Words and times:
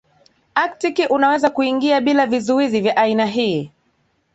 Aktiki 0.55 1.05
unaweza 1.07 1.49
kuingia 1.49 2.01
bila 2.01 2.27
vizuizi 2.27 2.81
vya 2.81 2.97
aina 2.97 3.25
hii 3.25 3.71